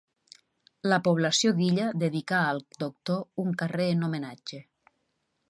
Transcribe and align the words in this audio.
La 0.93 0.97
població 1.07 1.53
d'Illa 1.59 1.89
dedicà 2.05 2.41
al 2.47 2.63
doctor 2.85 3.45
un 3.45 3.53
carrer 3.61 3.87
en 3.99 4.03
homenatge. 4.09 4.65